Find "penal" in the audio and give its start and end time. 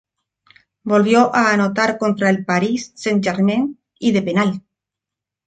4.23-4.63